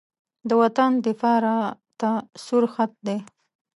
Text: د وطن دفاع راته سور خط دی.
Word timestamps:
د 0.47 0.49
وطن 0.61 0.91
دفاع 1.05 1.37
راته 1.47 2.11
سور 2.45 2.63
خط 2.73 2.91
دی. 3.07 3.17